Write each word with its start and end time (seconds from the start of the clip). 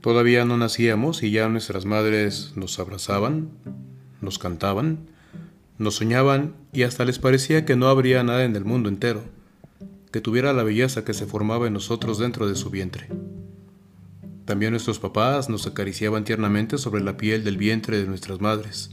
Todavía 0.00 0.44
no 0.44 0.56
nacíamos 0.56 1.22
y 1.22 1.30
ya 1.30 1.48
nuestras 1.48 1.84
madres 1.84 2.52
nos 2.56 2.78
abrazaban, 2.78 3.50
nos 4.20 4.38
cantaban, 4.38 5.08
nos 5.78 5.96
soñaban 5.96 6.54
y 6.72 6.82
hasta 6.82 7.04
les 7.04 7.18
parecía 7.18 7.64
que 7.64 7.76
no 7.76 7.88
habría 7.88 8.22
nada 8.22 8.44
en 8.44 8.56
el 8.56 8.64
mundo 8.64 8.88
entero 8.88 9.22
que 10.10 10.20
tuviera 10.20 10.52
la 10.52 10.62
belleza 10.62 11.04
que 11.04 11.14
se 11.14 11.26
formaba 11.26 11.66
en 11.66 11.72
nosotros 11.72 12.18
dentro 12.18 12.48
de 12.48 12.56
su 12.56 12.70
vientre. 12.70 13.08
También 14.44 14.72
nuestros 14.72 14.98
papás 14.98 15.48
nos 15.48 15.66
acariciaban 15.66 16.24
tiernamente 16.24 16.78
sobre 16.78 17.02
la 17.02 17.16
piel 17.16 17.44
del 17.44 17.56
vientre 17.56 17.98
de 17.98 18.06
nuestras 18.06 18.40
madres. 18.40 18.90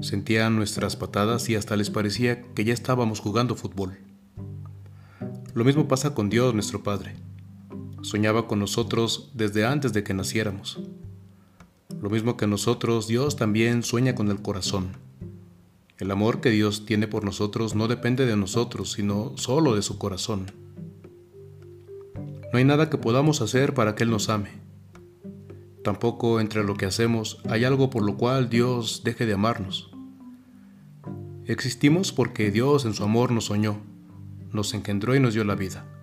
Sentían 0.00 0.54
nuestras 0.54 0.94
patadas 0.94 1.48
y 1.48 1.56
hasta 1.56 1.74
les 1.74 1.90
parecía 1.90 2.42
que 2.54 2.64
ya 2.64 2.72
estábamos 2.72 3.18
jugando 3.18 3.56
fútbol. 3.56 3.98
Lo 5.54 5.64
mismo 5.64 5.88
pasa 5.88 6.14
con 6.14 6.30
Dios 6.30 6.54
nuestro 6.54 6.84
Padre. 6.84 7.16
Soñaba 8.08 8.46
con 8.46 8.58
nosotros 8.58 9.28
desde 9.34 9.66
antes 9.66 9.92
de 9.92 10.02
que 10.02 10.14
naciéramos. 10.14 10.80
Lo 12.00 12.08
mismo 12.08 12.38
que 12.38 12.46
nosotros, 12.46 13.06
Dios 13.06 13.36
también 13.36 13.82
sueña 13.82 14.14
con 14.14 14.30
el 14.30 14.40
corazón. 14.40 14.96
El 15.98 16.10
amor 16.10 16.40
que 16.40 16.48
Dios 16.48 16.86
tiene 16.86 17.06
por 17.06 17.22
nosotros 17.22 17.74
no 17.74 17.86
depende 17.86 18.24
de 18.24 18.34
nosotros, 18.34 18.92
sino 18.92 19.36
solo 19.36 19.74
de 19.74 19.82
su 19.82 19.98
corazón. 19.98 20.50
No 22.50 22.58
hay 22.58 22.64
nada 22.64 22.88
que 22.88 22.96
podamos 22.96 23.42
hacer 23.42 23.74
para 23.74 23.94
que 23.94 24.04
Él 24.04 24.10
nos 24.10 24.30
ame. 24.30 24.52
Tampoco 25.84 26.40
entre 26.40 26.64
lo 26.64 26.76
que 26.78 26.86
hacemos 26.86 27.42
hay 27.46 27.64
algo 27.64 27.90
por 27.90 28.02
lo 28.02 28.16
cual 28.16 28.48
Dios 28.48 29.02
deje 29.04 29.26
de 29.26 29.34
amarnos. 29.34 29.90
Existimos 31.44 32.12
porque 32.12 32.50
Dios 32.50 32.86
en 32.86 32.94
su 32.94 33.04
amor 33.04 33.32
nos 33.32 33.44
soñó, 33.44 33.82
nos 34.50 34.72
engendró 34.72 35.14
y 35.14 35.20
nos 35.20 35.34
dio 35.34 35.44
la 35.44 35.56
vida. 35.56 35.97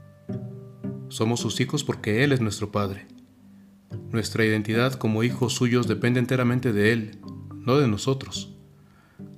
Somos 1.15 1.39
sus 1.39 1.61
hijos 1.61 1.85
porque 1.85 2.25
Él 2.25 2.33
es 2.33 2.41
nuestro 2.41 2.73
Padre. 2.73 3.07
Nuestra 4.11 4.43
identidad 4.43 4.95
como 4.95 5.23
hijos 5.23 5.53
suyos 5.53 5.87
depende 5.87 6.19
enteramente 6.19 6.73
de 6.73 6.91
Él, 6.91 7.19
no 7.65 7.77
de 7.77 7.87
nosotros. 7.87 8.53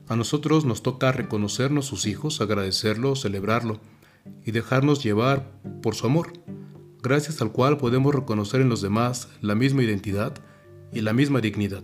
A 0.08 0.16
nosotros 0.16 0.66
nos 0.66 0.82
toca 0.82 1.12
reconocernos 1.12 1.86
sus 1.86 2.08
hijos, 2.08 2.42
agradecerlo, 2.42 3.16
celebrarlo 3.16 3.80
y 4.44 4.54
dejarnos 4.54 5.04
llevar 5.04 5.52
por 5.84 5.94
su 5.94 6.08
amor, 6.08 6.34
gracias 7.04 7.44
al 7.44 7.52
cual 7.52 7.78
podemos 7.78 8.16
reconocer 8.16 8.62
en 8.62 8.70
los 8.70 8.82
demás 8.82 9.30
la 9.42 9.54
misma 9.54 9.84
identidad 9.84 10.34
y 10.92 11.02
la 11.02 11.14
misma 11.14 11.42
dignidad. 11.42 11.84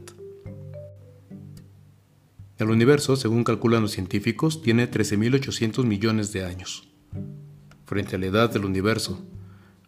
El 2.58 2.72
universo, 2.72 3.16
según 3.16 3.44
calculan 3.44 3.84
los 3.84 3.92
científicos, 3.92 4.64
tiene 4.64 4.90
13.800 4.90 5.86
millones 5.86 6.34
de 6.34 6.46
años. 6.46 6.90
Frente 7.86 8.16
a 8.16 8.20
la 8.20 8.25
edad 8.25 8.50
del 8.52 8.66
universo, 8.66 9.23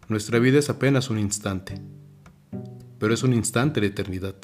nuestra 0.07 0.37
vida 0.37 0.59
es 0.59 0.69
apenas 0.69 1.09
un 1.09 1.17
instante, 1.17 1.81
pero 2.99 3.13
es 3.13 3.23
un 3.23 3.33
instante 3.33 3.81
de 3.81 3.87
eternidad. 3.87 4.35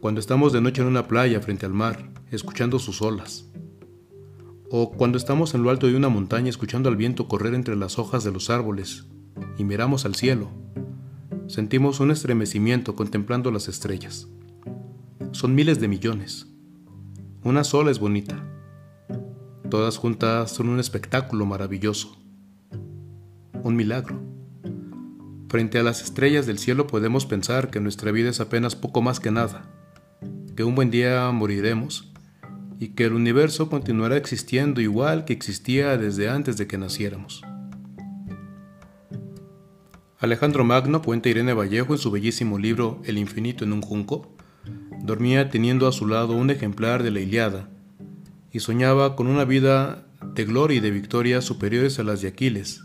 Cuando 0.00 0.18
estamos 0.18 0.52
de 0.54 0.62
noche 0.62 0.80
en 0.80 0.88
una 0.88 1.06
playa 1.06 1.40
frente 1.40 1.66
al 1.66 1.74
mar, 1.74 2.10
escuchando 2.30 2.78
sus 2.78 3.02
olas, 3.02 3.46
o 4.70 4.92
cuando 4.92 5.18
estamos 5.18 5.54
en 5.54 5.62
lo 5.62 5.68
alto 5.68 5.88
de 5.88 5.96
una 5.96 6.08
montaña 6.08 6.48
escuchando 6.48 6.88
al 6.88 6.96
viento 6.96 7.28
correr 7.28 7.54
entre 7.54 7.76
las 7.76 7.98
hojas 7.98 8.24
de 8.24 8.32
los 8.32 8.48
árboles 8.48 9.06
y 9.58 9.64
miramos 9.64 10.06
al 10.06 10.14
cielo, 10.14 10.48
sentimos 11.46 12.00
un 12.00 12.10
estremecimiento 12.10 12.96
contemplando 12.96 13.50
las 13.50 13.68
estrellas. 13.68 14.28
Son 15.32 15.54
miles 15.54 15.80
de 15.80 15.88
millones. 15.88 16.46
Una 17.44 17.62
sola 17.64 17.90
es 17.90 17.98
bonita. 17.98 18.42
Todas 19.68 19.98
juntas 19.98 20.50
son 20.50 20.68
un 20.70 20.80
espectáculo 20.80 21.44
maravilloso. 21.44 22.19
Un 23.62 23.76
milagro. 23.76 24.20
Frente 25.48 25.78
a 25.78 25.82
las 25.82 26.02
estrellas 26.02 26.46
del 26.46 26.58
cielo 26.58 26.86
podemos 26.86 27.26
pensar 27.26 27.70
que 27.70 27.80
nuestra 27.80 28.12
vida 28.12 28.30
es 28.30 28.40
apenas 28.40 28.76
poco 28.76 29.02
más 29.02 29.20
que 29.20 29.30
nada, 29.30 29.64
que 30.56 30.64
un 30.64 30.74
buen 30.74 30.90
día 30.90 31.30
moriremos 31.32 32.12
y 32.78 32.88
que 32.90 33.04
el 33.04 33.12
universo 33.12 33.68
continuará 33.68 34.16
existiendo 34.16 34.80
igual 34.80 35.24
que 35.24 35.32
existía 35.32 35.98
desde 35.98 36.30
antes 36.30 36.56
de 36.56 36.66
que 36.66 36.78
naciéramos. 36.78 37.42
Alejandro 40.18 40.64
Magno, 40.64 41.02
cuenta 41.02 41.28
Irene 41.28 41.52
Vallejo 41.52 41.94
en 41.94 41.98
su 41.98 42.10
bellísimo 42.10 42.58
libro 42.58 43.00
El 43.04 43.18
infinito 43.18 43.64
en 43.64 43.72
un 43.72 43.82
junco, 43.82 44.34
dormía 45.02 45.50
teniendo 45.50 45.86
a 45.86 45.92
su 45.92 46.06
lado 46.06 46.34
un 46.34 46.50
ejemplar 46.50 47.02
de 47.02 47.10
la 47.10 47.20
Iliada 47.20 47.68
y 48.52 48.60
soñaba 48.60 49.16
con 49.16 49.26
una 49.26 49.44
vida 49.44 50.06
de 50.34 50.44
gloria 50.44 50.78
y 50.78 50.80
de 50.80 50.90
victoria 50.90 51.40
superiores 51.40 51.98
a 51.98 52.02
las 52.02 52.22
de 52.22 52.28
Aquiles, 52.28 52.82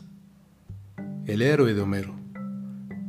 el 1.25 1.41
héroe 1.41 1.73
de 1.73 1.81
Homero. 1.81 2.13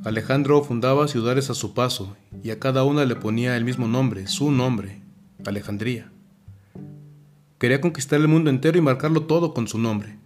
Alejandro 0.05 0.63
fundaba 0.63 1.07
ciudades 1.07 1.51
a 1.51 1.55
su 1.55 1.75
paso 1.75 2.17
y 2.43 2.51
a 2.51 2.59
cada 2.59 2.83
una 2.85 3.05
le 3.05 3.15
ponía 3.15 3.57
el 3.57 3.65
mismo 3.65 3.89
nombre, 3.89 4.27
su 4.27 4.51
nombre, 4.51 5.03
Alejandría. 5.45 6.11
Quería 7.59 7.81
conquistar 7.81 8.19
el 8.21 8.29
mundo 8.29 8.49
entero 8.49 8.79
y 8.79 8.81
marcarlo 8.81 9.23
todo 9.25 9.53
con 9.53 9.69
su 9.69 9.79
nombre. 9.79 10.17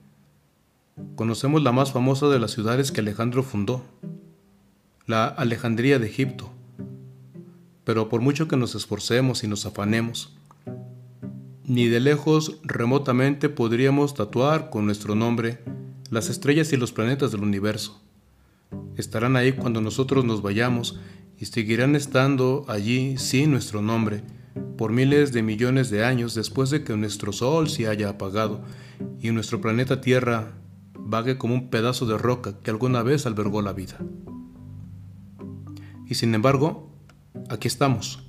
Conocemos 1.17 1.63
la 1.63 1.73
más 1.73 1.93
famosa 1.93 2.29
de 2.29 2.39
las 2.39 2.53
ciudades 2.53 2.93
que 2.93 3.01
Alejandro 3.01 3.43
fundó, 3.43 3.83
la 5.07 5.27
Alejandría 5.27 5.99
de 5.99 6.07
Egipto, 6.07 6.51
pero 7.83 8.09
por 8.09 8.21
mucho 8.21 8.47
que 8.47 8.57
nos 8.57 8.77
esforcemos 8.77 9.43
y 9.43 9.49
nos 9.49 9.67
afanemos, 9.67 10.37
ni 11.65 11.89
de 11.89 11.99
lejos 11.99 12.59
remotamente 12.63 13.49
podríamos 13.49 14.15
tatuar 14.15 14.71
con 14.71 14.87
nuestro 14.87 15.17
nombre 15.17 15.59
las 16.11 16.29
estrellas 16.29 16.73
y 16.73 16.77
los 16.77 16.93
planetas 16.93 17.33
del 17.33 17.43
universo. 17.43 18.03
Estarán 18.97 19.37
ahí 19.37 19.53
cuando 19.53 19.81
nosotros 19.81 20.25
nos 20.25 20.43
vayamos 20.43 20.99
y 21.39 21.47
seguirán 21.47 21.97
estando 21.97 22.65
allí 22.69 23.17
sin 23.17 23.51
nuestro 23.51 23.81
nombre 23.81 24.23
por 24.77 24.93
miles 24.93 25.33
de 25.33 25.43
millones 25.43 25.91
de 25.91 26.05
años 26.05 26.35
después 26.35 26.71
de 26.71 26.83
que 26.83 26.97
nuestro 26.97 27.33
Sol 27.33 27.69
se 27.69 27.89
haya 27.89 28.11
apagado 28.11 28.61
y 29.21 29.31
nuestro 29.31 29.61
planeta 29.61 30.01
Tierra 30.01 30.55
vague 30.95 31.39
como 31.39 31.55
un 31.55 31.71
pedazo 31.71 32.07
de 32.07 32.19
roca 32.19 32.59
que 32.63 32.71
alguna 32.71 33.03
vez 33.03 33.27
albergó 33.27 33.63
la 33.63 33.73
vida. 33.73 33.99
Y 36.07 36.15
sin 36.15 36.35
embargo, 36.35 36.91
aquí 37.49 37.69
estamos, 37.69 38.25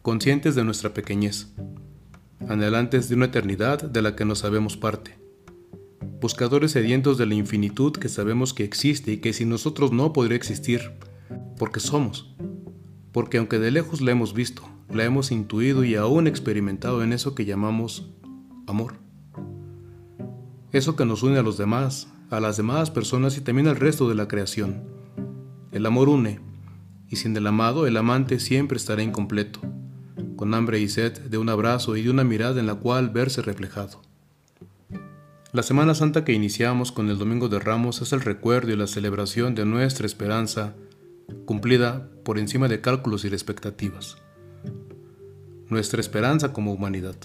conscientes 0.00 0.54
de 0.54 0.64
nuestra 0.64 0.94
pequeñez, 0.94 1.52
anhelantes 2.48 3.08
de 3.08 3.14
una 3.14 3.26
eternidad 3.26 3.82
de 3.82 4.02
la 4.02 4.16
que 4.16 4.24
no 4.24 4.34
sabemos 4.34 4.76
parte, 4.76 5.21
buscadores 6.22 6.70
sedientos 6.70 7.18
de 7.18 7.26
la 7.26 7.34
infinitud 7.34 7.92
que 7.92 8.08
sabemos 8.08 8.54
que 8.54 8.62
existe 8.62 9.10
y 9.10 9.16
que 9.16 9.32
sin 9.32 9.48
nosotros 9.48 9.90
no 9.90 10.12
podría 10.12 10.36
existir, 10.36 10.92
porque 11.58 11.80
somos, 11.80 12.32
porque 13.10 13.38
aunque 13.38 13.58
de 13.58 13.72
lejos 13.72 14.00
la 14.00 14.12
hemos 14.12 14.32
visto, 14.32 14.62
la 14.88 15.04
hemos 15.04 15.32
intuido 15.32 15.82
y 15.82 15.96
aún 15.96 16.28
experimentado 16.28 17.02
en 17.02 17.12
eso 17.12 17.34
que 17.34 17.44
llamamos 17.44 18.08
amor. 18.68 18.94
Eso 20.70 20.94
que 20.94 21.04
nos 21.04 21.24
une 21.24 21.38
a 21.38 21.42
los 21.42 21.58
demás, 21.58 22.06
a 22.30 22.38
las 22.38 22.56
demás 22.56 22.92
personas 22.92 23.36
y 23.36 23.40
también 23.40 23.66
al 23.66 23.76
resto 23.76 24.08
de 24.08 24.14
la 24.14 24.28
creación. 24.28 24.84
El 25.72 25.84
amor 25.86 26.08
une, 26.08 26.38
y 27.08 27.16
sin 27.16 27.36
el 27.36 27.48
amado 27.48 27.88
el 27.88 27.96
amante 27.96 28.38
siempre 28.38 28.76
estará 28.76 29.02
incompleto, 29.02 29.58
con 30.36 30.54
hambre 30.54 30.78
y 30.78 30.88
sed 30.88 31.18
de 31.18 31.38
un 31.38 31.48
abrazo 31.48 31.96
y 31.96 32.02
de 32.02 32.10
una 32.10 32.22
mirada 32.22 32.60
en 32.60 32.68
la 32.68 32.76
cual 32.76 33.10
verse 33.10 33.42
reflejado. 33.42 34.11
La 35.52 35.62
Semana 35.62 35.94
Santa 35.94 36.24
que 36.24 36.32
iniciamos 36.32 36.92
con 36.92 37.10
el 37.10 37.18
Domingo 37.18 37.50
de 37.50 37.58
Ramos 37.58 38.00
es 38.00 38.14
el 38.14 38.22
recuerdo 38.22 38.72
y 38.72 38.76
la 38.76 38.86
celebración 38.86 39.54
de 39.54 39.66
nuestra 39.66 40.06
esperanza, 40.06 40.74
cumplida 41.44 42.08
por 42.24 42.38
encima 42.38 42.68
de 42.68 42.80
cálculos 42.80 43.26
y 43.26 43.28
de 43.28 43.36
expectativas. 43.36 44.16
Nuestra 45.68 46.00
esperanza 46.00 46.54
como 46.54 46.72
humanidad. 46.72 47.16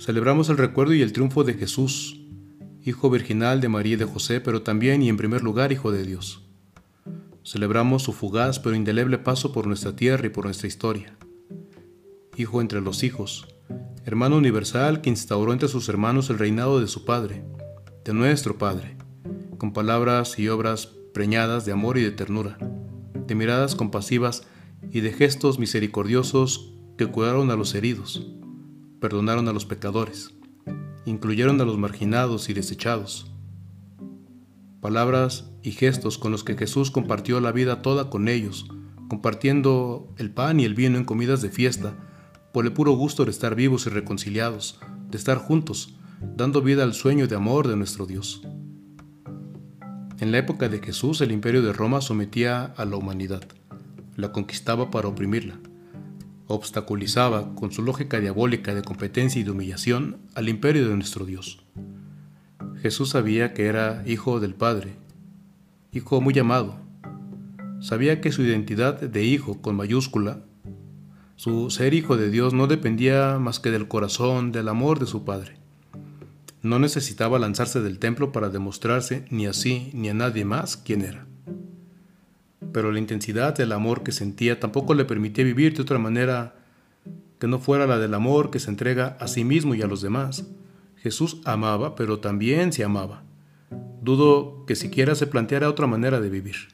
Celebramos 0.00 0.48
el 0.48 0.58
recuerdo 0.58 0.92
y 0.92 1.02
el 1.02 1.12
triunfo 1.12 1.44
de 1.44 1.54
Jesús, 1.54 2.18
Hijo 2.84 3.10
virginal 3.10 3.60
de 3.60 3.68
María 3.68 3.92
y 3.92 3.98
de 3.98 4.04
José, 4.04 4.40
pero 4.40 4.62
también 4.62 5.02
y 5.02 5.08
en 5.08 5.16
primer 5.16 5.44
lugar 5.44 5.70
Hijo 5.70 5.92
de 5.92 6.04
Dios. 6.04 6.42
Celebramos 7.44 8.02
su 8.02 8.12
fugaz 8.12 8.58
pero 8.58 8.74
indeleble 8.74 9.18
paso 9.18 9.52
por 9.52 9.68
nuestra 9.68 9.94
tierra 9.94 10.26
y 10.26 10.30
por 10.30 10.46
nuestra 10.46 10.66
historia. 10.66 11.16
Hijo 12.36 12.60
entre 12.60 12.80
los 12.80 13.04
hijos, 13.04 13.46
hermano 14.04 14.36
universal 14.36 15.00
que 15.00 15.10
instauró 15.10 15.52
entre 15.52 15.68
sus 15.68 15.88
hermanos 15.88 16.30
el 16.30 16.38
reinado 16.38 16.80
de 16.80 16.88
su 16.88 17.04
Padre, 17.04 17.44
de 18.04 18.12
nuestro 18.12 18.58
Padre, 18.58 18.96
con 19.58 19.72
palabras 19.72 20.38
y 20.38 20.48
obras 20.48 20.86
preñadas 21.14 21.64
de 21.64 21.72
amor 21.72 21.98
y 21.98 22.02
de 22.02 22.10
ternura, 22.10 22.58
de 23.26 23.34
miradas 23.34 23.74
compasivas 23.74 24.46
y 24.90 25.00
de 25.00 25.12
gestos 25.12 25.58
misericordiosos 25.58 26.74
que 26.98 27.06
cuidaron 27.06 27.50
a 27.50 27.56
los 27.56 27.74
heridos 27.74 28.26
perdonaron 29.02 29.48
a 29.48 29.52
los 29.52 29.66
pecadores, 29.66 30.32
incluyeron 31.06 31.60
a 31.60 31.64
los 31.64 31.76
marginados 31.76 32.48
y 32.48 32.54
desechados. 32.54 33.32
Palabras 34.80 35.50
y 35.64 35.72
gestos 35.72 36.18
con 36.18 36.30
los 36.30 36.44
que 36.44 36.56
Jesús 36.56 36.92
compartió 36.92 37.40
la 37.40 37.50
vida 37.50 37.82
toda 37.82 38.10
con 38.10 38.28
ellos, 38.28 38.66
compartiendo 39.08 40.08
el 40.18 40.30
pan 40.30 40.60
y 40.60 40.64
el 40.64 40.74
vino 40.74 40.98
en 40.98 41.04
comidas 41.04 41.42
de 41.42 41.50
fiesta, 41.50 41.96
por 42.52 42.66
el 42.66 42.72
puro 42.72 42.92
gusto 42.92 43.24
de 43.24 43.30
estar 43.30 43.54
vivos 43.54 43.86
y 43.86 43.90
reconciliados, 43.90 44.78
de 45.10 45.16
estar 45.18 45.38
juntos, 45.38 45.94
dando 46.36 46.62
vida 46.62 46.82
al 46.84 46.94
sueño 46.94 47.26
de 47.26 47.36
amor 47.36 47.68
de 47.68 47.76
nuestro 47.76 48.06
Dios. 48.06 48.42
En 50.20 50.30
la 50.30 50.38
época 50.38 50.68
de 50.68 50.78
Jesús 50.78 51.20
el 51.20 51.32
imperio 51.32 51.62
de 51.62 51.72
Roma 51.72 52.00
sometía 52.00 52.64
a 52.76 52.84
la 52.84 52.96
humanidad, 52.96 53.42
la 54.16 54.30
conquistaba 54.30 54.90
para 54.90 55.08
oprimirla, 55.08 55.58
obstaculizaba 56.46 57.54
con 57.54 57.72
su 57.72 57.82
lógica 57.82 58.20
diabólica 58.20 58.74
de 58.74 58.82
competencia 58.82 59.40
y 59.40 59.44
de 59.44 59.50
humillación 59.50 60.18
al 60.34 60.48
imperio 60.48 60.88
de 60.88 60.94
nuestro 60.94 61.24
Dios. 61.24 61.64
Jesús 62.82 63.10
sabía 63.10 63.54
que 63.54 63.66
era 63.66 64.02
hijo 64.06 64.40
del 64.40 64.54
Padre, 64.54 64.94
hijo 65.92 66.20
muy 66.20 66.38
amado. 66.38 66.76
Sabía 67.80 68.20
que 68.20 68.32
su 68.32 68.42
identidad 68.42 69.00
de 69.00 69.24
hijo 69.24 69.60
con 69.60 69.76
mayúscula, 69.76 70.44
su 71.42 71.70
ser 71.70 71.92
hijo 71.92 72.16
de 72.16 72.30
Dios 72.30 72.54
no 72.54 72.68
dependía 72.68 73.36
más 73.40 73.58
que 73.58 73.72
del 73.72 73.88
corazón, 73.88 74.52
del 74.52 74.68
amor 74.68 75.00
de 75.00 75.06
su 75.06 75.24
Padre. 75.24 75.56
No 76.62 76.78
necesitaba 76.78 77.40
lanzarse 77.40 77.80
del 77.80 77.98
templo 77.98 78.30
para 78.30 78.48
demostrarse 78.48 79.24
ni 79.28 79.46
a 79.46 79.52
sí 79.52 79.90
ni 79.92 80.08
a 80.08 80.14
nadie 80.14 80.44
más 80.44 80.76
quién 80.76 81.02
era. 81.02 81.26
Pero 82.72 82.92
la 82.92 83.00
intensidad 83.00 83.56
del 83.56 83.72
amor 83.72 84.04
que 84.04 84.12
sentía 84.12 84.60
tampoco 84.60 84.94
le 84.94 85.04
permitía 85.04 85.44
vivir 85.44 85.74
de 85.74 85.82
otra 85.82 85.98
manera 85.98 86.54
que 87.40 87.48
no 87.48 87.58
fuera 87.58 87.88
la 87.88 87.98
del 87.98 88.14
amor 88.14 88.52
que 88.52 88.60
se 88.60 88.70
entrega 88.70 89.16
a 89.18 89.26
sí 89.26 89.42
mismo 89.42 89.74
y 89.74 89.82
a 89.82 89.88
los 89.88 90.00
demás. 90.00 90.46
Jesús 90.94 91.40
amaba, 91.44 91.96
pero 91.96 92.20
también 92.20 92.72
se 92.72 92.84
amaba. 92.84 93.24
Dudo 94.00 94.64
que 94.64 94.76
siquiera 94.76 95.16
se 95.16 95.26
planteara 95.26 95.68
otra 95.68 95.88
manera 95.88 96.20
de 96.20 96.30
vivir. 96.30 96.68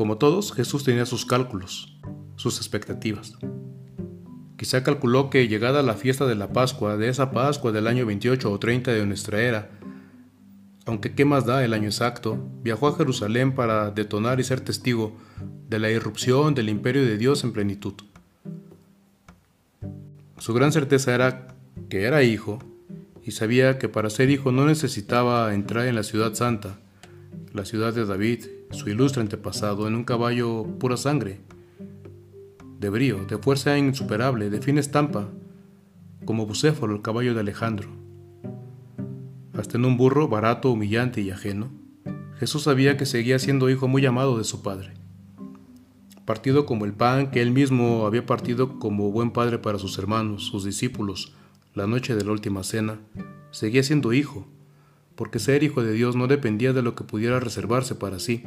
Como 0.00 0.16
todos, 0.16 0.54
Jesús 0.54 0.82
tenía 0.82 1.04
sus 1.04 1.26
cálculos, 1.26 1.94
sus 2.36 2.56
expectativas. 2.56 3.34
Quizá 4.56 4.82
calculó 4.82 5.28
que 5.28 5.46
llegada 5.46 5.82
la 5.82 5.92
fiesta 5.92 6.24
de 6.24 6.36
la 6.36 6.54
Pascua, 6.54 6.96
de 6.96 7.10
esa 7.10 7.32
Pascua 7.32 7.70
del 7.70 7.86
año 7.86 8.06
28 8.06 8.50
o 8.50 8.58
30 8.58 8.92
de 8.92 9.04
nuestra 9.04 9.42
era, 9.42 9.68
aunque 10.86 11.14
qué 11.14 11.26
más 11.26 11.44
da 11.44 11.62
el 11.66 11.74
año 11.74 11.84
exacto, 11.84 12.42
viajó 12.62 12.88
a 12.88 12.96
Jerusalén 12.96 13.54
para 13.54 13.90
detonar 13.90 14.40
y 14.40 14.44
ser 14.44 14.62
testigo 14.62 15.18
de 15.68 15.78
la 15.78 15.90
irrupción 15.90 16.54
del 16.54 16.70
imperio 16.70 17.04
de 17.04 17.18
Dios 17.18 17.44
en 17.44 17.52
plenitud. 17.52 17.92
Su 20.38 20.54
gran 20.54 20.72
certeza 20.72 21.14
era 21.14 21.48
que 21.90 22.04
era 22.04 22.22
hijo 22.22 22.58
y 23.22 23.32
sabía 23.32 23.78
que 23.78 23.90
para 23.90 24.08
ser 24.08 24.30
hijo 24.30 24.50
no 24.50 24.64
necesitaba 24.64 25.52
entrar 25.52 25.86
en 25.88 25.94
la 25.94 26.04
ciudad 26.04 26.32
santa, 26.32 26.78
la 27.52 27.64
ciudad 27.64 27.92
de 27.92 28.06
David, 28.06 28.44
su 28.70 28.88
ilustre 28.88 29.22
antepasado, 29.22 29.88
en 29.88 29.94
un 29.94 30.04
caballo 30.04 30.64
pura 30.78 30.96
sangre, 30.96 31.40
de 32.78 32.88
brío, 32.88 33.24
de 33.26 33.38
fuerza 33.38 33.76
insuperable, 33.76 34.50
de 34.50 34.62
fina 34.62 34.80
estampa, 34.80 35.28
como 36.24 36.46
Bucéfalo, 36.46 36.94
el 36.94 37.02
caballo 37.02 37.34
de 37.34 37.40
Alejandro. 37.40 37.88
Hasta 39.52 39.76
en 39.76 39.84
un 39.84 39.96
burro 39.96 40.28
barato, 40.28 40.70
humillante 40.70 41.20
y 41.20 41.30
ajeno, 41.30 41.70
Jesús 42.38 42.62
sabía 42.62 42.96
que 42.96 43.04
seguía 43.04 43.38
siendo 43.38 43.68
hijo 43.68 43.86
muy 43.86 44.06
amado 44.06 44.38
de 44.38 44.44
su 44.44 44.62
Padre. 44.62 44.94
Partido 46.24 46.64
como 46.64 46.84
el 46.84 46.94
pan 46.94 47.30
que 47.30 47.42
él 47.42 47.50
mismo 47.50 48.06
había 48.06 48.24
partido 48.24 48.78
como 48.78 49.10
buen 49.10 49.32
padre 49.32 49.58
para 49.58 49.78
sus 49.78 49.98
hermanos, 49.98 50.46
sus 50.46 50.64
discípulos, 50.64 51.34
la 51.74 51.86
noche 51.86 52.14
de 52.14 52.24
la 52.24 52.32
última 52.32 52.62
cena, 52.62 53.00
seguía 53.50 53.82
siendo 53.82 54.12
hijo, 54.12 54.46
porque 55.20 55.38
ser 55.38 55.62
hijo 55.64 55.82
de 55.82 55.92
Dios 55.92 56.16
no 56.16 56.28
dependía 56.28 56.72
de 56.72 56.80
lo 56.80 56.94
que 56.94 57.04
pudiera 57.04 57.40
reservarse 57.40 57.94
para 57.94 58.18
sí, 58.18 58.42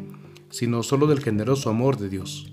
sino 0.49 0.81
solo 0.81 1.05
del 1.05 1.19
generoso 1.19 1.69
amor 1.69 1.97
de 1.97 2.09
Dios 2.09 2.51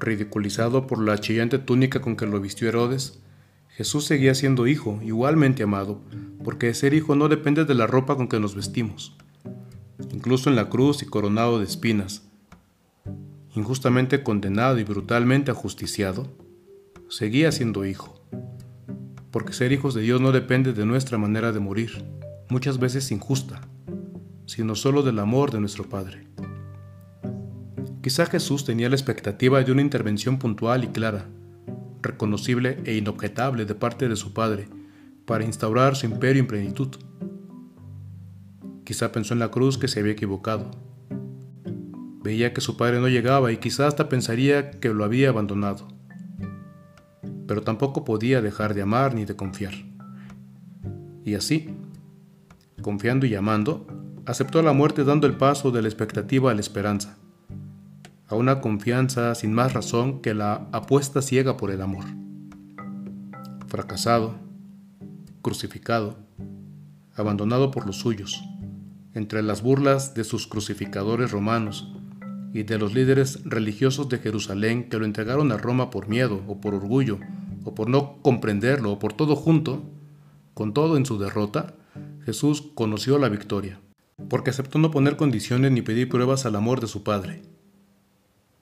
ridiculizado 0.00 0.86
por 0.86 1.02
la 1.02 1.18
chillante 1.18 1.58
túnica 1.58 2.00
con 2.00 2.16
que 2.16 2.24
lo 2.24 2.40
vistió 2.40 2.66
Herodes, 2.66 3.20
Jesús 3.68 4.06
seguía 4.06 4.34
siendo 4.34 4.66
hijo, 4.66 5.00
igualmente 5.02 5.62
amado, 5.62 6.00
porque 6.42 6.72
ser 6.72 6.94
hijo 6.94 7.14
no 7.14 7.28
depende 7.28 7.66
de 7.66 7.74
la 7.74 7.86
ropa 7.86 8.16
con 8.16 8.26
que 8.26 8.40
nos 8.40 8.54
vestimos. 8.54 9.18
Incluso 10.10 10.48
en 10.48 10.56
la 10.56 10.70
cruz 10.70 11.02
y 11.02 11.06
coronado 11.06 11.58
de 11.58 11.66
espinas, 11.66 12.26
injustamente 13.54 14.22
condenado 14.22 14.78
y 14.78 14.84
brutalmente 14.84 15.50
ajusticiado, 15.50 16.26
seguía 17.10 17.52
siendo 17.52 17.84
hijo. 17.84 18.18
Porque 19.30 19.52
ser 19.52 19.72
hijos 19.72 19.92
de 19.94 20.00
Dios 20.00 20.22
no 20.22 20.32
depende 20.32 20.72
de 20.72 20.86
nuestra 20.86 21.18
manera 21.18 21.52
de 21.52 21.60
morir, 21.60 22.02
muchas 22.48 22.78
veces 22.78 23.10
injusta, 23.10 23.60
sino 24.46 24.74
solo 24.74 25.02
del 25.02 25.18
amor 25.18 25.50
de 25.50 25.60
nuestro 25.60 25.88
Padre. 25.88 26.26
Quizá 28.02 28.26
Jesús 28.26 28.64
tenía 28.64 28.88
la 28.88 28.94
expectativa 28.94 29.62
de 29.62 29.72
una 29.72 29.82
intervención 29.82 30.38
puntual 30.38 30.84
y 30.84 30.88
clara, 30.88 31.26
reconocible 32.00 32.78
e 32.84 32.96
inobjetable 32.96 33.64
de 33.64 33.74
parte 33.74 34.08
de 34.08 34.16
su 34.16 34.32
Padre, 34.32 34.68
para 35.26 35.44
instaurar 35.44 35.94
su 35.94 36.06
imperio 36.06 36.40
en 36.40 36.46
plenitud. 36.46 36.88
Quizá 38.84 39.12
pensó 39.12 39.34
en 39.34 39.40
la 39.40 39.50
cruz 39.50 39.76
que 39.76 39.88
se 39.88 40.00
había 40.00 40.12
equivocado. 40.12 40.70
Veía 42.22 42.54
que 42.54 42.62
su 42.62 42.78
Padre 42.78 43.00
no 43.00 43.08
llegaba 43.08 43.52
y 43.52 43.58
quizá 43.58 43.86
hasta 43.86 44.08
pensaría 44.08 44.70
que 44.70 44.88
lo 44.88 45.04
había 45.04 45.28
abandonado. 45.28 45.88
Pero 47.46 47.62
tampoco 47.62 48.04
podía 48.04 48.40
dejar 48.40 48.72
de 48.72 48.82
amar 48.82 49.14
ni 49.14 49.26
de 49.26 49.36
confiar. 49.36 49.74
Y 51.24 51.34
así, 51.34 51.68
confiando 52.82 53.26
y 53.26 53.34
amando, 53.34 53.86
aceptó 54.26 54.62
la 54.62 54.72
muerte 54.72 55.04
dando 55.04 55.26
el 55.26 55.36
paso 55.36 55.70
de 55.70 55.82
la 55.82 55.88
expectativa 55.88 56.50
a 56.50 56.54
la 56.54 56.60
esperanza 56.60 57.18
a 58.28 58.34
una 58.34 58.60
confianza 58.60 59.34
sin 59.34 59.54
más 59.54 59.72
razón 59.72 60.20
que 60.20 60.34
la 60.34 60.68
apuesta 60.72 61.22
ciega 61.22 61.56
por 61.56 61.70
el 61.70 61.80
amor. 61.80 62.04
Fracasado, 63.66 64.34
crucificado, 65.40 66.18
abandonado 67.14 67.70
por 67.70 67.86
los 67.86 67.96
suyos, 67.96 68.44
entre 69.14 69.42
las 69.42 69.62
burlas 69.62 70.14
de 70.14 70.24
sus 70.24 70.46
crucificadores 70.46 71.30
romanos 71.30 71.90
y 72.52 72.64
de 72.64 72.78
los 72.78 72.94
líderes 72.94 73.42
religiosos 73.44 74.08
de 74.10 74.18
Jerusalén 74.18 74.90
que 74.90 74.98
lo 74.98 75.06
entregaron 75.06 75.50
a 75.50 75.56
Roma 75.56 75.90
por 75.90 76.08
miedo 76.08 76.42
o 76.46 76.60
por 76.60 76.74
orgullo 76.74 77.18
o 77.64 77.74
por 77.74 77.88
no 77.88 78.18
comprenderlo 78.22 78.92
o 78.92 78.98
por 78.98 79.14
todo 79.14 79.36
junto, 79.36 79.82
con 80.52 80.74
todo 80.74 80.96
en 80.98 81.06
su 81.06 81.18
derrota, 81.18 81.74
Jesús 82.28 82.62
conoció 82.74 83.18
la 83.18 83.30
victoria, 83.30 83.80
porque 84.28 84.50
aceptó 84.50 84.78
no 84.78 84.90
poner 84.90 85.16
condiciones 85.16 85.72
ni 85.72 85.80
pedir 85.80 86.10
pruebas 86.10 86.44
al 86.44 86.56
amor 86.56 86.80
de 86.80 86.86
su 86.86 87.02
Padre 87.02 87.40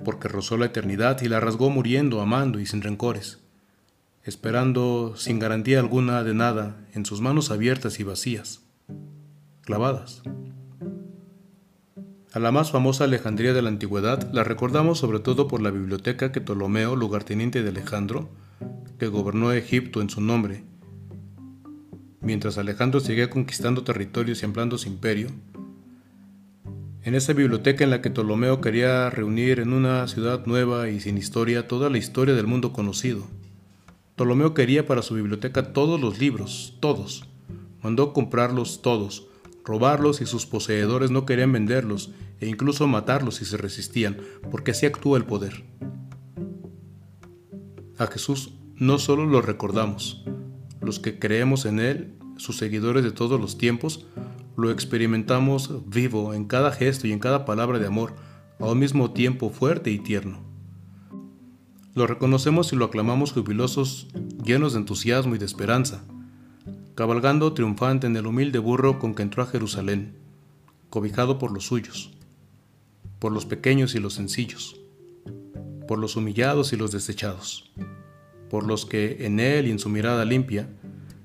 porque 0.05 0.29
rozó 0.29 0.57
la 0.57 0.67
eternidad 0.67 1.21
y 1.23 1.29
la 1.29 1.41
rasgó 1.41 1.71
muriendo, 1.71 2.21
amando 2.21 2.61
y 2.61 2.67
sin 2.67 2.83
rencores, 2.83 3.41
esperando 4.25 5.15
sin 5.17 5.39
garantía 5.39 5.81
alguna 5.81 6.23
de 6.23 6.35
nada 6.35 6.87
en 6.93 7.07
sus 7.07 7.21
manos 7.21 7.51
abiertas 7.51 7.99
y 8.01 8.05
vacías, 8.05 8.63
clavadas. 9.63 10.23
A 12.33 12.39
la 12.39 12.53
más 12.53 12.71
famosa 12.71 13.05
Alejandría 13.05 13.55
de 13.55 13.63
la 13.63 13.71
antigüedad 13.71 14.31
la 14.33 14.45
recordamos 14.45 14.99
sobre 14.99 15.21
todo 15.21 15.49
por 15.49 15.63
la 15.63 15.71
biblioteca 15.71 16.33
que 16.33 16.43
Ptolomeo, 16.43 16.95
lugarteniente 16.95 17.63
de 17.63 17.71
Alejandro, 17.71 18.29
que 18.99 19.07
gobernó 19.07 19.53
Egipto 19.53 20.03
en 20.03 20.11
su 20.11 20.21
nombre, 20.21 20.65
mientras 22.27 22.59
Alejandro 22.59 22.99
seguía 22.99 23.31
conquistando 23.31 23.85
territorios 23.85 24.43
y 24.43 24.45
ampliando 24.45 24.77
su 24.79 24.89
imperio, 24.89 25.29
en 27.05 27.15
esa 27.15 27.33
biblioteca 27.33 27.85
en 27.85 27.91
la 27.91 28.03
que 28.03 28.11
Ptolomeo 28.11 28.61
quería 28.61 29.09
reunir 29.11 29.61
en 29.61 29.73
una 29.73 30.09
ciudad 30.09 30.45
nueva 30.45 30.89
y 30.89 30.99
sin 30.99 31.19
historia 31.19 31.69
toda 31.69 31.89
la 31.89 31.99
historia 31.99 32.35
del 32.35 32.49
mundo 32.49 32.73
conocido. 32.73 33.29
Ptolomeo 34.17 34.55
quería 34.55 34.89
para 34.89 35.03
su 35.03 35.15
biblioteca 35.15 35.73
todos 35.73 36.01
los 36.01 36.19
libros, 36.19 36.75
todos. 36.81 37.29
Mandó 37.81 38.13
comprarlos 38.13 38.83
todos, 38.83 39.29
robarlos 39.65 40.21
y 40.21 40.27
sus 40.27 40.47
poseedores 40.47 41.13
no 41.13 41.27
querían 41.27 41.53
venderlos 41.53 42.11
e 42.41 42.49
incluso 42.49 42.89
matarlos 42.89 43.37
si 43.37 43.45
se 43.45 43.57
resistían, 43.57 44.17
porque 44.51 44.73
así 44.73 44.85
actúa 44.85 45.17
el 45.17 45.27
poder. 45.27 45.63
A 47.99 48.09
Jesús 48.09 48.51
no 48.75 48.99
solo 48.99 49.27
lo 49.27 49.43
recordamos, 49.43 50.25
los 50.87 51.01
que 51.01 51.19
creemos 51.19 51.67
en 51.67 51.81
Él, 51.81 52.15
sus 52.37 52.57
seguidores 52.57 53.05
de 53.05 53.11
todos 53.11 53.41
los 53.41 53.59
tiempos, 53.59 54.07
lo 54.57 54.71
experimentamos 54.71 55.83
vivo 55.87 56.33
en 56.33 56.47
cada 56.47 56.73
gesto 56.73 57.07
y 57.07 57.13
en 57.13 57.19
cada 57.19 57.45
palabra 57.45 57.79
de 57.79 57.87
amor, 57.87 58.15
a 58.59 58.67
un 58.67 58.79
mismo 58.79 59.11
tiempo 59.11 59.51
fuerte 59.51 59.91
y 59.91 59.99
tierno. 59.99 60.41
Lo 61.95 62.07
reconocemos 62.07 62.73
y 62.73 62.77
lo 62.77 62.87
aclamamos 62.87 63.33
jubilosos, 63.33 64.09
llenos 64.43 64.73
de 64.73 64.81
entusiasmo 64.81 65.35
y 65.35 65.39
de 65.39 65.45
esperanza, 65.45 66.05
cabalgando 66.95 67.53
triunfante 67.53 68.07
en 68.07 68.17
el 68.17 68.27
humilde 68.27 68.59
burro 68.59 68.99
con 68.99 69.15
que 69.15 69.23
entró 69.23 69.43
a 69.43 69.47
Jerusalén, 69.47 70.17
cobijado 70.89 71.39
por 71.39 71.53
los 71.53 71.67
suyos, 71.67 72.13
por 73.19 73.33
los 73.33 73.45
pequeños 73.45 73.95
y 73.95 73.99
los 73.99 74.15
sencillos, 74.15 74.81
por 75.89 75.99
los 75.99 76.17
humillados 76.17 76.73
y 76.73 76.77
los 76.77 76.93
desechados, 76.93 77.73
por 78.51 78.67
los 78.67 78.87
que 78.87 79.27
en 79.27 79.41
él 79.41 79.67
y 79.67 79.71
en 79.71 79.79
su 79.79 79.89
mirada 79.89 80.25
limpia 80.25 80.69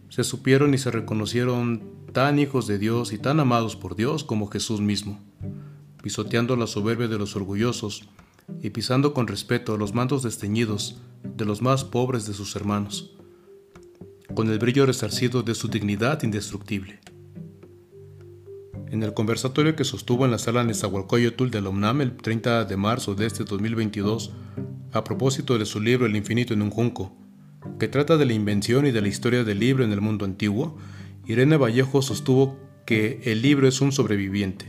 se 0.10 0.24
supieron 0.24 0.74
y 0.74 0.78
se 0.78 0.92
reconocieron 0.92 1.84
tan 2.12 2.40
hijos 2.40 2.68
de 2.68 2.78
Dios 2.78 3.14
y 3.14 3.18
tan 3.18 3.40
amados 3.40 3.76
por 3.76 3.96
Dios 3.96 4.24
como 4.24 4.48
Jesús 4.48 4.82
mismo, 4.82 5.20
pisoteando 6.04 6.56
la 6.56 6.68
soberbia 6.68 7.08
de 7.08 7.18
los 7.18 7.36
orgullosos 7.36 8.10
y 8.62 8.72
pisando 8.72 9.14
con 9.14 9.28
respeto 9.28 9.78
los 9.78 9.94
mantos 9.94 10.24
desteñidos 10.24 10.98
de 11.24 11.46
los 11.46 11.62
más 11.62 11.86
pobres 11.86 12.26
de 12.28 12.34
sus 12.34 12.56
hermanos, 12.56 13.16
con 14.36 14.50
el 14.50 14.60
brillo 14.60 14.86
resarcido 14.86 15.44
de 15.44 15.56
su 15.56 15.68
dignidad 15.68 16.24
indestructible. 16.24 17.00
En 18.90 19.04
el 19.04 19.14
conversatorio 19.14 19.78
que 19.78 19.86
sostuvo 19.86 20.26
en 20.26 20.32
la 20.32 20.38
sala 20.38 20.66
Nezahualcóyotl 20.66 21.50
de 21.50 21.62
la 21.62 21.70
UNAM 21.70 22.02
el 22.02 22.18
30 22.18 22.66
de 22.66 22.76
marzo 22.76 23.16
de 23.16 23.26
este 23.26 23.46
2022, 23.46 24.34
a 24.94 25.04
propósito 25.04 25.58
de 25.58 25.66
su 25.66 25.80
libro 25.80 26.06
El 26.06 26.16
infinito 26.16 26.54
en 26.54 26.62
un 26.62 26.70
junco, 26.70 27.16
que 27.80 27.88
trata 27.88 28.18
de 28.18 28.26
la 28.26 28.34
invención 28.34 28.86
y 28.86 28.92
de 28.92 29.02
la 29.02 29.08
historia 29.08 29.44
del 29.44 29.60
libro 29.60 29.84
en 29.84 29.92
el 29.92 30.02
mundo 30.02 30.26
antiguo, 30.26 30.78
Irene 31.26 31.58
Vallejo 31.58 32.02
sostuvo 32.02 32.60
que 32.86 33.22
el 33.26 33.42
libro 33.42 33.68
es 33.68 33.82
un 33.82 33.92
sobreviviente. 33.92 34.66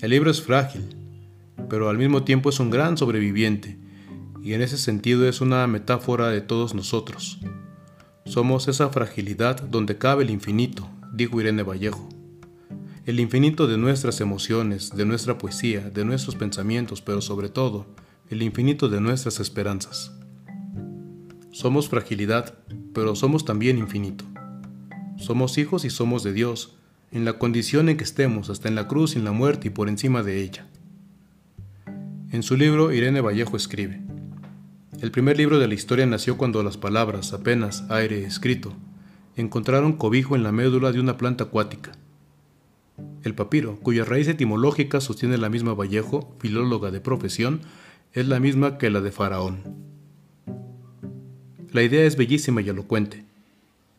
El 0.00 0.10
libro 0.10 0.30
es 0.30 0.42
frágil, 0.42 0.96
pero 1.68 1.88
al 1.88 1.98
mismo 1.98 2.24
tiempo 2.24 2.48
es 2.48 2.60
un 2.60 2.70
gran 2.70 2.96
sobreviviente, 2.96 3.78
y 4.42 4.52
en 4.52 4.62
ese 4.62 4.76
sentido 4.76 5.28
es 5.28 5.40
una 5.40 5.66
metáfora 5.66 6.28
de 6.28 6.40
todos 6.40 6.74
nosotros. 6.74 7.38
Somos 8.26 8.68
esa 8.68 8.88
fragilidad 8.88 9.60
donde 9.62 9.98
cabe 9.98 10.24
el 10.24 10.30
infinito, 10.30 10.88
dijo 11.12 11.40
Irene 11.40 11.62
Vallejo. 11.62 12.08
El 13.06 13.20
infinito 13.20 13.66
de 13.66 13.76
nuestras 13.76 14.20
emociones, 14.22 14.96
de 14.96 15.04
nuestra 15.04 15.36
poesía, 15.36 15.90
de 15.90 16.06
nuestros 16.06 16.36
pensamientos, 16.36 17.02
pero 17.02 17.20
sobre 17.20 17.50
todo, 17.50 17.86
el 18.30 18.42
infinito 18.42 18.88
de 18.88 19.00
nuestras 19.00 19.38
esperanzas. 19.38 20.12
Somos 21.50 21.88
fragilidad, 21.88 22.54
pero 22.94 23.14
somos 23.14 23.44
también 23.44 23.78
infinito. 23.78 24.24
Somos 25.18 25.58
hijos 25.58 25.84
y 25.84 25.90
somos 25.90 26.22
de 26.22 26.32
Dios, 26.32 26.76
en 27.12 27.24
la 27.24 27.34
condición 27.34 27.88
en 27.88 27.96
que 27.96 28.04
estemos, 28.04 28.50
hasta 28.50 28.68
en 28.68 28.74
la 28.74 28.88
cruz, 28.88 29.14
en 29.14 29.24
la 29.24 29.32
muerte 29.32 29.68
y 29.68 29.70
por 29.70 29.88
encima 29.88 30.22
de 30.22 30.42
ella. 30.42 30.66
En 32.32 32.42
su 32.42 32.56
libro, 32.56 32.92
Irene 32.92 33.20
Vallejo 33.20 33.56
escribe, 33.56 34.00
El 35.00 35.10
primer 35.10 35.36
libro 35.36 35.58
de 35.58 35.68
la 35.68 35.74
historia 35.74 36.06
nació 36.06 36.36
cuando 36.36 36.62
las 36.62 36.78
palabras, 36.78 37.32
apenas 37.32 37.84
aire 37.90 38.24
escrito, 38.24 38.74
encontraron 39.36 39.92
cobijo 39.92 40.34
en 40.34 40.42
la 40.42 40.50
médula 40.50 40.92
de 40.92 41.00
una 41.00 41.18
planta 41.18 41.44
acuática. 41.44 41.92
El 43.22 43.34
papiro, 43.34 43.78
cuya 43.80 44.04
raíz 44.04 44.28
etimológica 44.28 45.00
sostiene 45.00 45.38
la 45.38 45.50
misma 45.50 45.74
Vallejo, 45.74 46.34
filóloga 46.40 46.90
de 46.90 47.00
profesión, 47.00 47.60
es 48.14 48.28
la 48.28 48.38
misma 48.38 48.78
que 48.78 48.90
la 48.90 49.00
de 49.00 49.10
Faraón. 49.10 49.58
La 51.72 51.82
idea 51.82 52.04
es 52.04 52.16
bellísima 52.16 52.62
y 52.62 52.68
elocuente, 52.68 53.24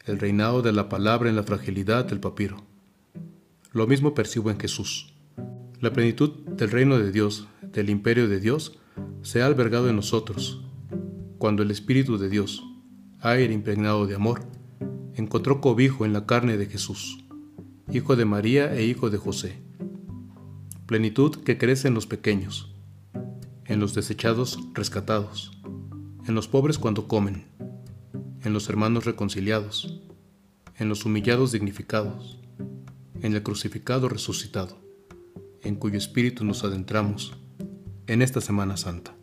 el 0.05 0.19
reinado 0.19 0.61
de 0.61 0.71
la 0.71 0.87
palabra 0.87 1.29
en 1.29 1.35
la 1.35 1.43
fragilidad 1.43 2.05
del 2.05 2.21
papiro. 2.21 2.63
Lo 3.73 3.87
mismo 3.87 4.15
percibo 4.15 4.49
en 4.51 4.57
Jesús. 4.57 5.13
La 5.81 5.91
plenitud 5.91 6.29
del 6.47 6.71
reino 6.71 6.97
de 6.97 7.11
Dios, 7.11 7.49
del 7.61 7.89
imperio 7.89 8.29
de 8.29 8.39
Dios, 8.39 8.79
se 9.21 9.41
ha 9.41 9.47
albergado 9.47 9.89
en 9.89 9.97
nosotros, 9.97 10.63
cuando 11.37 11.63
el 11.63 11.69
Espíritu 11.69 12.17
de 12.17 12.29
Dios, 12.29 12.63
aire 13.19 13.53
impregnado 13.53 14.07
de 14.07 14.15
amor, 14.15 14.43
encontró 15.15 15.59
cobijo 15.59 16.05
en 16.05 16.13
la 16.13 16.25
carne 16.25 16.55
de 16.55 16.67
Jesús, 16.67 17.25
hijo 17.91 18.15
de 18.15 18.23
María 18.23 18.73
e 18.73 18.85
hijo 18.85 19.09
de 19.09 19.17
José. 19.17 19.57
Plenitud 20.85 21.35
que 21.43 21.57
crece 21.57 21.89
en 21.89 21.95
los 21.95 22.07
pequeños, 22.07 22.74
en 23.75 23.81
los 23.81 23.93
desechados 23.93 24.57
rescatados, 24.73 25.51
en 26.25 26.33
los 26.33 26.47
pobres 26.47 26.79
cuando 26.79 27.09
comen, 27.09 27.43
en 28.41 28.53
los 28.53 28.69
hermanos 28.69 29.03
reconciliados, 29.03 29.99
en 30.77 30.87
los 30.87 31.03
humillados 31.03 31.51
dignificados, 31.51 32.39
en 33.21 33.33
el 33.33 33.43
crucificado 33.43 34.07
resucitado, 34.07 34.77
en 35.61 35.75
cuyo 35.75 35.97
espíritu 35.97 36.45
nos 36.45 36.63
adentramos 36.63 37.33
en 38.07 38.21
esta 38.21 38.39
Semana 38.39 38.77
Santa. 38.77 39.13